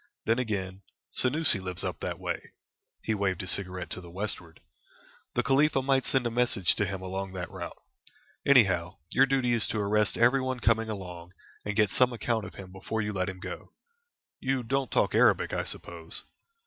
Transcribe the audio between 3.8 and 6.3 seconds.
to the westward "the Khalifa might send